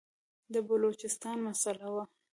د 0.53 0.55
بلوچستان 0.69 1.37
مسله 1.47 1.87
وه. 1.93 2.03